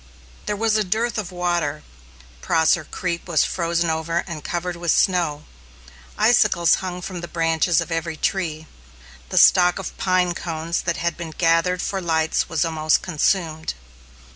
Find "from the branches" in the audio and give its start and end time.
7.03-7.81